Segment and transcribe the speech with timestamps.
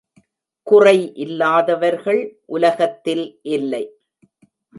[0.67, 2.21] குறை இல்லாதவர்கள்
[2.45, 3.39] உலகத்தில்
[3.41, 3.83] இல்லை.